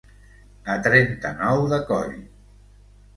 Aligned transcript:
A 0.75 0.77
trenta-nou 0.87 1.61
de 1.73 1.79
coll. 1.91 2.17